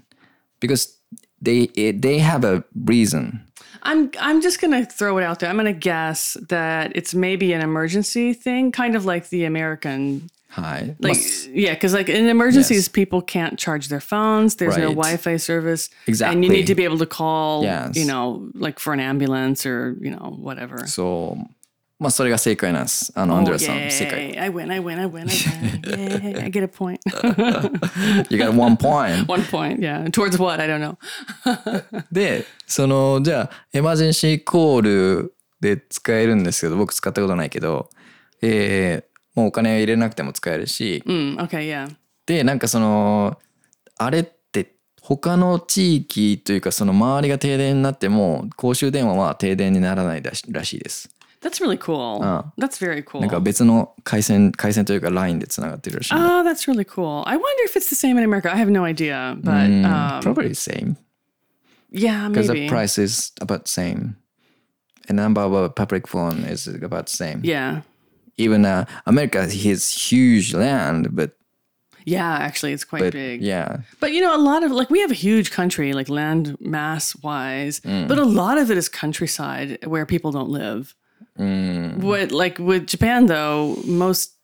[0.59, 0.89] Because
[1.41, 3.41] they they have a reason.
[3.83, 5.49] I'm I'm just gonna throw it out there.
[5.49, 10.95] I'm gonna guess that it's maybe an emergency thing, kind of like the American high.
[10.99, 11.49] Like Must.
[11.49, 12.87] yeah, because like in emergencies, yes.
[12.87, 14.55] people can't charge their phones.
[14.55, 14.83] There's right.
[14.83, 15.89] no Wi-Fi service.
[16.07, 17.63] Exactly, and you need to be able to call.
[17.63, 17.95] Yes.
[17.95, 20.87] you know, like for an ambulance or you know whatever.
[20.87, 21.37] So
[22.03, 23.13] まあそれが正解なんです。
[23.15, 24.37] あの、アンドレアさん、正解。
[24.37, 24.69] I win!
[24.69, 24.99] I win!
[24.99, 25.19] I win!
[25.21, 25.81] I win!
[26.33, 26.43] Yay!
[26.43, 26.99] I get a point.
[28.29, 29.25] You got one point.
[29.31, 29.79] One point.
[29.79, 30.09] Yeah.
[30.11, 30.59] Towards what?
[30.61, 30.97] I don't know.
[32.11, 37.89] で、その、じゃあ、エマージェンシーコールで使えるんですけど、僕使ったことないけど、
[38.41, 41.67] えーもうお金入れなくても使えるし、Mm, okay.
[41.67, 41.89] Yeah.
[42.27, 43.39] で、なんかその、
[43.97, 51.09] あれって、他の地域というか、その周りが停電になっても、公衆電話は停電にならないらしいです。
[51.42, 52.20] That's really cool.
[52.22, 52.44] Oh.
[52.58, 53.20] That's very cool.
[53.20, 56.22] なんか別の回線、回線というか、ラインでつながってるらしいんで。
[56.24, 57.22] Oh, that's really cool.
[57.28, 58.52] I wonder if it's the same in America.
[58.52, 60.96] I have no idea, but um, Probably the same.
[61.90, 62.62] yeah, because maybe.
[62.62, 64.16] the price is about the same.
[65.08, 67.40] And number of a public phone is about the same.
[67.44, 67.82] Yeah,
[68.36, 71.32] Even uh, America has huge land, but
[72.04, 72.36] yeah.
[72.38, 73.42] Actually, it's quite but big.
[73.42, 76.56] yeah, But you know, a lot of like we have a huge country, like land
[76.60, 78.06] mass wise, Mm.
[78.08, 80.94] but a lot of it is countryside where people don't live.
[81.38, 81.98] Mm.
[82.02, 84.34] What like with Japan though, most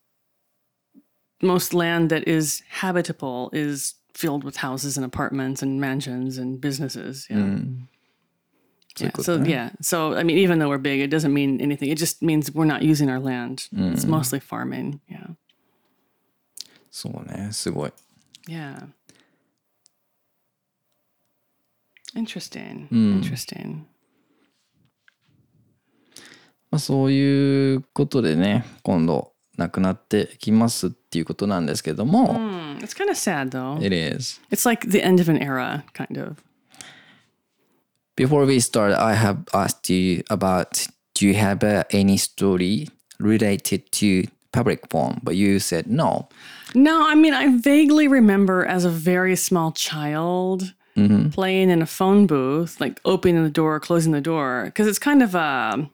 [1.42, 7.26] most land that is habitable is filled with houses and apartments and mansions and businesses.
[7.28, 7.37] Yeah.
[7.38, 7.88] Mm.
[8.98, 9.11] Yeah.
[9.12, 9.48] good So point.
[9.50, 9.70] yeah.
[9.83, 11.90] So I mean, even though we're big, it doesn't mean anything.
[11.90, 13.68] It just means we're not using our land.
[13.72, 14.09] It's Mm.
[14.09, 15.00] mostly farming.
[15.09, 15.35] Yeah.
[16.92, 17.92] そうね、すごい。
[18.46, 18.87] Yeah.
[22.14, 22.87] Interesting.
[22.88, 23.16] Hmm.
[23.20, 23.87] Interesting.
[26.70, 33.78] まあそういうことでね、今度なくなってきますっていうことなんですけども、 Hmm, It's kind of sad though.
[33.85, 34.40] it is.
[34.50, 36.37] It's like the end of an era, kind of.
[38.16, 43.90] Before we start, I have asked you about do you have uh, any story related
[43.92, 45.20] to public phone?
[45.22, 46.28] But you said no.
[46.74, 50.74] No, I mean, I vaguely remember as a very small child
[51.33, 55.22] playing in a phone booth, like opening the door, closing the door, because it's kind
[55.24, 55.90] of um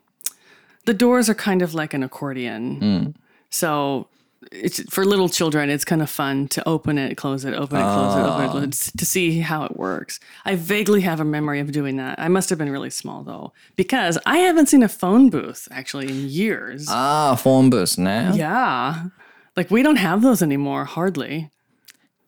[0.85, 3.15] the doors are kind of like an accordion.
[3.49, 4.07] So
[4.51, 5.69] it's for little children.
[5.69, 8.49] It's kind of fun to open it, close it, open it, close it, open it,
[8.49, 10.19] close it, to see how it works.
[10.45, 12.19] I vaguely have a memory of doing that.
[12.19, 16.09] I must have been really small though, because I haven't seen a phone booth actually
[16.09, 16.87] in years.
[16.89, 18.31] ああ、フォンブースね。
[18.33, 19.11] yeah,
[19.55, 21.49] like we don't have those anymore, hardly.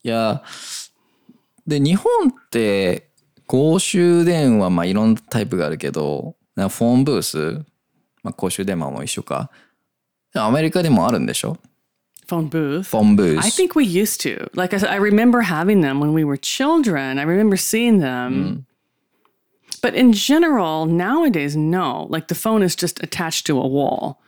[0.03, 0.43] いや、
[1.65, 3.09] で、日本って
[3.47, 7.65] 公衆電話、まあいろんなタイプがあるけど、なんかフォンブース、
[8.27, 9.49] まあ公衆電話も一緒か。
[10.35, 11.57] アメリカでもあるんでしょ
[12.27, 12.83] phone booth.
[12.83, 13.45] フォンブース。
[13.45, 14.49] I think we used to.
[14.55, 17.19] Like I said, I remember having them when we were children.
[17.19, 18.65] I remember seeing them.
[19.81, 22.07] But in general, nowadays, no.
[22.09, 24.21] Like the phone is just attached to a wall.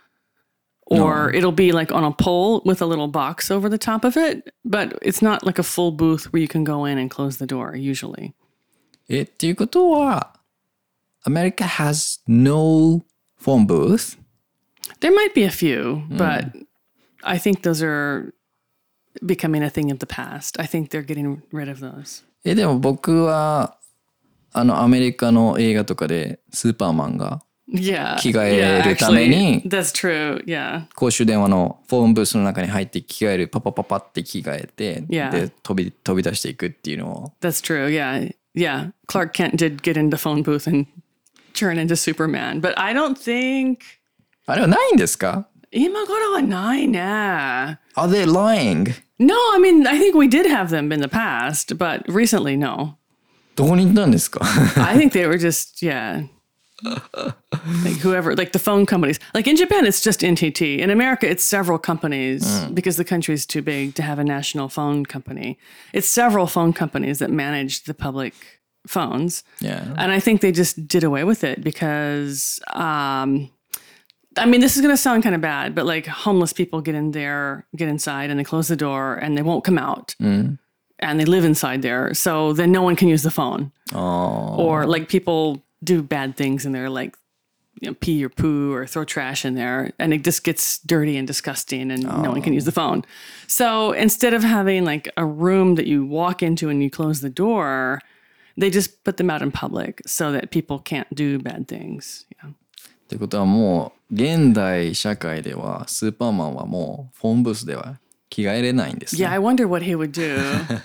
[0.88, 4.18] Or it'll be like on a pole with a little box over the top of
[4.18, 4.54] it.
[4.64, 7.48] But it's not like a full booth where you can go in and close the
[7.48, 8.34] door, usually.
[9.08, 10.34] え、っていうことは、
[11.26, 13.04] America has no
[13.40, 14.18] phone booth?
[15.00, 16.46] There might be a few, but
[17.24, 18.34] I think those are
[19.26, 20.60] becoming a thing of the past.
[20.60, 22.24] I think they're getting rid of those.
[22.44, 23.78] え、でも僕は、
[24.54, 28.18] あの、アメリカの映画とかで、スーパーマンが Yeah.
[28.20, 30.44] 着替え yeah, るために actually, that's true.
[30.46, 30.86] Yeah.
[30.94, 35.32] 公衆電話のフォンブースの中に入って着替えるパパパパって着替えて、 Yeah.
[35.32, 37.88] で飛び飛び出していくっていうのを That's true.
[37.88, 38.32] Yeah.
[38.56, 38.92] Yeah.
[39.08, 40.86] Clark Kent did get in the phone booth and
[41.60, 42.60] turn into Superman.
[42.62, 43.80] But I don't think
[44.48, 47.00] あれはないんですか今頃はないね。
[47.96, 48.94] Are they lying?
[49.20, 52.98] No, I mean I think we did have them in the past, but recently no.
[53.56, 54.42] どこに行ったんですか
[54.78, 56.28] I think they were just yeah.
[57.84, 59.20] like whoever like the phone companies.
[59.34, 60.80] Like in Japan it's just NTT.
[60.80, 64.70] In America it's several companies because the country is too big to have a national
[64.70, 65.58] phone company.
[65.94, 68.34] It's several phone companies that manage the public
[68.91, 69.45] phones.
[69.61, 69.83] Yeah.
[69.97, 73.51] And I think they just did away with it because um
[74.39, 76.95] I mean, this is going to sound kind of bad, but like homeless people get
[76.95, 80.15] in there, get inside, and they close the door and they won't come out.
[81.01, 82.15] And they live inside there.
[82.15, 83.73] So then no one can use the phone.
[83.93, 87.17] Or like people do bad things in there, like,
[87.81, 91.17] you know, pee or poo or throw trash in there, and it just gets dirty
[91.17, 93.05] and disgusting, and no one can use the phone.
[93.47, 97.31] So instead of having like a room that you walk into and you close the
[97.31, 98.01] door,
[98.58, 102.26] they just put them out in public so that people can't do bad things.
[102.42, 102.52] Yeah.
[103.06, 109.26] ってことはもう現代社会ではスーパーマンはもうフォンブースでは着替えれないんですね。
[109.26, 110.38] Yeah, I wonder what he would do.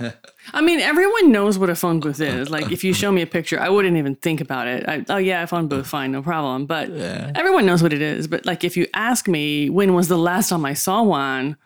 [0.52, 2.50] I mean, everyone knows what a phone booth is.
[2.50, 4.86] Like, if you show me a picture, I wouldn't even think about it.
[4.86, 6.66] I, oh, yeah, a phone booth, fine, no problem.
[6.66, 6.90] But
[7.34, 8.28] everyone knows what it is.
[8.28, 11.56] But, like, if you ask me when was the last time I saw one,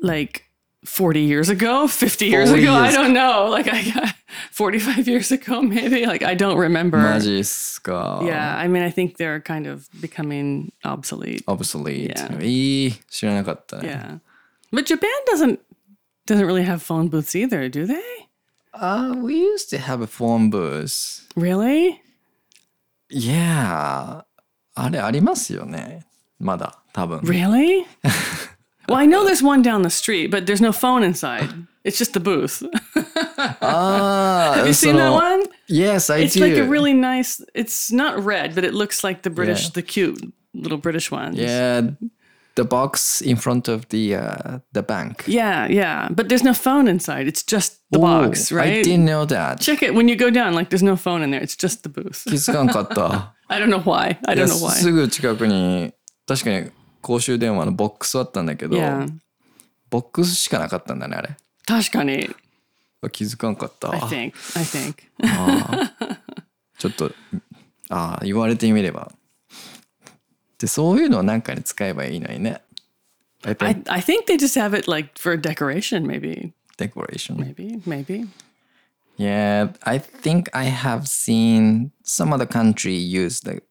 [0.00, 0.43] like
[0.84, 2.94] 40 years ago, 50 years 40 ago, I years.
[2.94, 3.48] don't know.
[3.50, 4.14] Like, I
[4.52, 6.06] 45 years ago, maybe.
[6.06, 6.96] Like, I don't remember.
[6.98, 8.20] マジっすか。
[8.22, 11.44] Yeah, I mean, I think they're kind of becoming obsolete.
[11.46, 12.14] obsolete.
[12.14, 12.42] Yeah.
[12.42, 13.88] いい知らなかったね。
[13.88, 14.18] Yeah.
[14.72, 15.58] But Japan doesn't
[16.26, 18.00] doesn't really have phone booths either, do they?
[18.72, 21.26] Uh, we used to have a phone booth.
[21.36, 22.00] Really?
[23.10, 24.24] Yeah.
[24.74, 26.06] あれありますよね。
[26.38, 27.18] まだ多分。
[27.20, 27.84] Really?
[28.88, 31.48] well, I know there's one down the street, but there's no phone inside.
[31.84, 32.62] It's just the booth.
[33.60, 35.42] ああ、 Have you そ seen that の one?
[35.68, 36.40] Yes, I It's do.
[36.44, 37.42] like a really nice.
[37.54, 39.70] It's not red, but it looks like the British, Yeah.
[39.74, 41.36] the cute little British ones.
[41.38, 41.82] Yeah,
[42.56, 45.24] the box in front of the uh, the bank.
[45.26, 46.08] Yeah, yeah.
[46.10, 47.26] But there's no phone inside.
[47.28, 48.84] It's just the box, Oh, I right?
[48.84, 49.60] didn't know that.
[49.60, 50.54] Check it when you go down.
[50.54, 51.40] Like there's no phone in there.
[51.42, 52.24] It's just the booth.
[52.28, 53.34] 気づかんかった。
[53.48, 54.18] I don't know why.
[54.26, 54.70] I いや don't know why.
[54.72, 55.92] す ぐ近くに
[56.26, 56.70] 確かに
[57.05, 59.07] 公衆電話のボックスあったんだけど、Yeah.
[59.91, 61.37] ボックスしかなかったんだねあれ。
[61.67, 62.35] Tashkani,
[63.11, 63.91] 気づかんかった。
[63.91, 64.33] I think.
[64.55, 64.95] I think.
[66.79, 67.11] ちょっと
[67.89, 69.11] ああ言われてみれば。
[70.57, 72.63] でそういうのをなんかに使えばいいのにね。
[73.43, 76.53] I I, think I think they just have it like for decoration, maybe.
[76.79, 77.37] decoration.
[77.37, 78.27] Maybe, maybe.
[79.17, 83.61] Yeah, I think I have seen some other country use the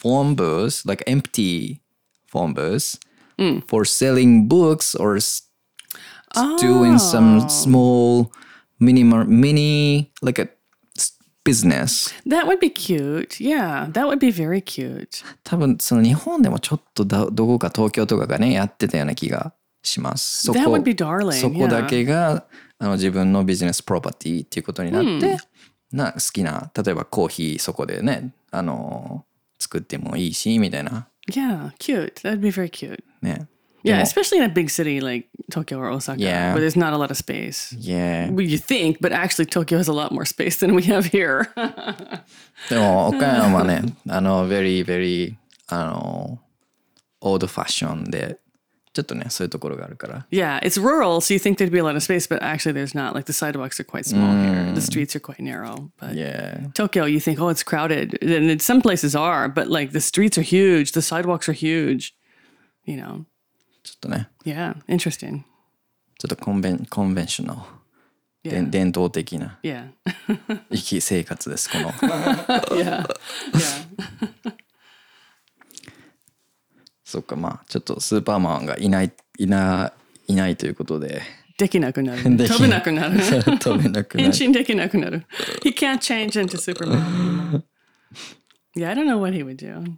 [0.00, 1.82] phone booths, like empty
[2.30, 2.98] phone booths,
[3.66, 5.18] for selling books or
[6.58, 8.30] doing some small
[8.80, 10.48] minimal mini like a
[11.44, 12.12] business.
[12.26, 13.40] That would be cute.
[13.40, 15.24] Yeah, that would be very cute.
[15.44, 20.46] 多分その日本でもちょっとだどこか東京とかがねやってたような気がします。
[20.46, 21.32] そ That こ would be darling.
[21.32, 21.88] そこだ yeah.
[21.88, 22.44] けが
[22.78, 25.38] あの自分のビジネスプロパティっていうことになって、
[25.92, 29.24] な好きな例えばコーヒーそこでねあの
[29.58, 32.15] 作ってもいいしみたいな Yeah, cute.
[32.23, 33.03] That'd be very cute.
[33.21, 33.47] ね。
[33.83, 34.01] Yeah, Yeah.
[34.01, 36.53] especially in a big city like Tokyo or Osaka, Yeah.
[36.53, 37.75] where there's not a lot of space.
[37.77, 38.29] Yeah.
[38.31, 41.49] Well, you think, but actually Tokyo has a lot more space than we have here.
[42.69, 45.35] でも岡山はねあの very very
[45.67, 46.39] あの
[47.21, 48.37] オールファッションで
[48.97, 50.27] ちょっとねそういうところがあるから。
[50.31, 52.93] yeah, it's rural, so you think there'd be a lot of space, but actually there's
[52.95, 53.15] not.
[53.15, 54.71] Like the sidewalks are quite small here.
[54.73, 55.89] The streets are quite narrow.
[55.99, 56.67] But Yeah.
[56.75, 58.17] Tokyo, you think, oh, it's crowded.
[58.21, 62.13] And it, some places are, but like the streets are huge, the sidewalks are huge.
[62.85, 63.25] You know,
[63.83, 65.43] ちょっとね yeah, interesting.
[66.19, 67.59] ちょっとコンベンコンベンショナル、
[68.45, 68.51] Yeah.
[68.51, 69.87] 伝伝統的な Yeah.
[70.69, 73.07] 生き生活ですこの yeah.
[73.53, 74.53] Yeah.
[77.08, 79.94] そっかまあちょっとスーパーマンがいないいな
[80.26, 81.22] いないということで。
[81.56, 83.18] できなくなるでき飛べなくなる
[83.58, 84.30] 飛べなくなる。
[84.32, 85.24] 変身できなくなる。
[85.64, 87.64] He can't change into Superman.
[88.76, 89.96] Yeah I don't know what he would do.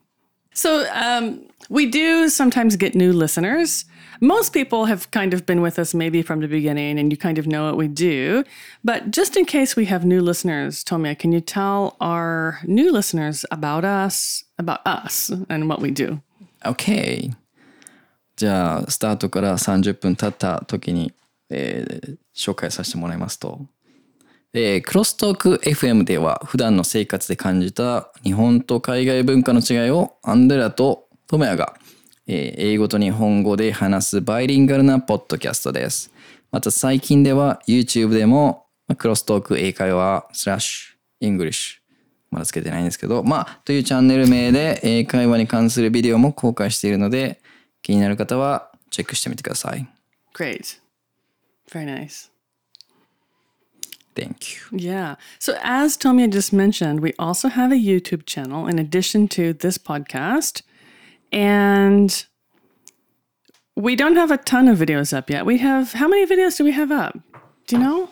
[0.55, 3.87] So um, we do sometimes get new listeners.
[4.21, 7.39] Most people have kind of been with us maybe from the beginning and you kind
[7.39, 8.45] of know what we do.
[8.85, 13.45] But just in case we have new listeners, Tomoya, can you tell our new listeners
[13.51, 16.23] about us, about us and what we do?
[16.65, 17.31] OK
[18.37, 21.13] じゃあスタートから30分経った時に、
[21.51, 23.61] えー紹介させてもらいますと、
[24.55, 31.75] えークロストーク FM では普段の生活で感じた日本と海外文化の違いをアンデラとトモヤが、
[32.27, 36.11] えー英語と日本語で話すバイリンガルなポッドキャストです。
[36.51, 41.80] また最近では YouTube でもクロストーク英会話スラッシュイングリッシュ
[42.31, 47.41] まだつけてないんですけど、まあ、というチャンネル名で英会話に関するビデオも公開しているので、
[47.83, 49.87] 気になる方はチェックしてみてください。
[50.35, 50.81] Great.
[51.71, 52.31] Very nice.
[54.15, 54.79] Thank you.
[54.79, 55.17] Yeah.
[55.39, 59.79] So, as Tomia just mentioned, we also have a YouTube channel in addition to this
[59.79, 60.63] podcast.
[61.33, 62.25] And
[63.77, 65.47] we don't have a ton of videos up yet.
[65.47, 67.19] We have, how many videos do we have up?
[67.67, 68.09] Do you know?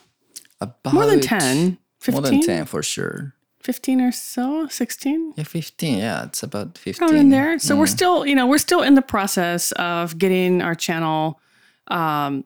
[0.60, 1.78] About More than 10,
[2.10, 2.42] More than 15?
[2.42, 3.34] 10 for sure.
[3.60, 5.34] 15 or so, 16?
[5.36, 5.98] Yeah, 15.
[5.98, 7.08] Yeah, it's about 15.
[7.08, 7.58] Around in there.
[7.58, 11.40] So, we're still, you know, we're still in the process of getting our channel
[11.88, 12.44] um,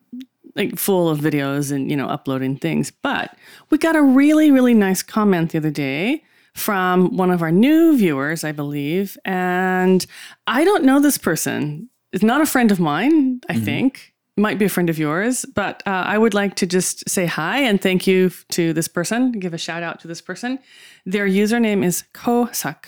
[0.54, 2.90] like full of videos and, you know, uploading things.
[2.90, 3.36] But
[3.70, 6.22] we got a really, really nice comment the other day
[6.54, 9.16] from one of our new viewers, I believe.
[9.24, 10.04] And
[10.46, 11.88] I don't know this person.
[12.12, 15.82] It's not a friend of mine, I think might be a friend of yours, but
[15.86, 19.52] uh, I would like to just say hi and thank you to this person, give
[19.52, 20.58] a shout out to this person.
[21.04, 22.86] Their username is Kosak,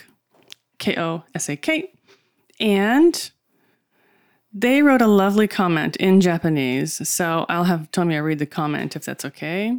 [0.79, 1.91] K O S A K.
[2.59, 3.31] And
[4.51, 7.07] they wrote a lovely comment in Japanese.
[7.07, 9.77] So I'll have Tomoya read the comment if that's okay.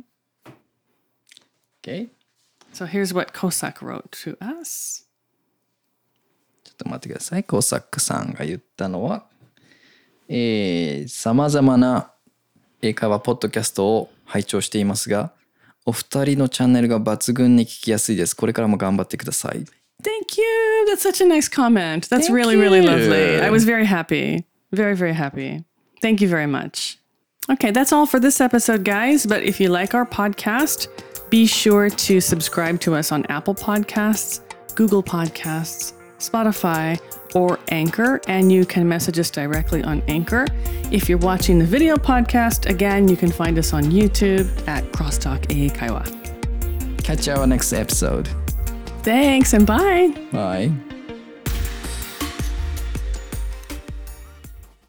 [1.82, 2.10] Okay.
[2.72, 5.02] So here's what Kosak wrote to us.
[6.64, 7.44] ちょっと待ってください。
[7.44, 9.24] コサックさんが言ったのは
[10.28, 12.10] えー、様々な
[12.82, 15.32] 英会話ポッドキャストを拝聴していますが、
[15.84, 18.34] お二人のチャンネルが抜群に聞きやすいです。
[18.34, 19.64] これからも頑張ってください。
[20.02, 20.86] Thank you.
[20.88, 22.08] That's such a nice comment.
[22.08, 23.40] That's really, really lovely.
[23.40, 24.44] I was very happy.
[24.72, 25.64] Very, very happy.
[26.02, 26.98] Thank you very much.
[27.48, 29.24] Okay, that's all for this episode, guys.
[29.24, 30.88] But if you like our podcast,
[31.30, 34.40] be sure to subscribe to us on Apple Podcasts,
[34.74, 37.00] Google Podcasts, Spotify,
[37.34, 38.20] or Anchor.
[38.28, 40.46] And you can message us directly on Anchor.
[40.90, 45.42] If you're watching the video podcast, again, you can find us on YouTube at Crosstalk
[45.46, 47.04] Eikaiwa.
[47.04, 48.28] Catch our next episode.
[49.02, 50.14] Thanks and bye.
[50.32, 50.95] Bye.